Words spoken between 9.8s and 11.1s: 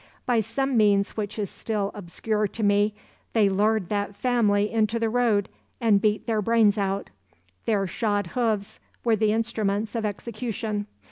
of execution.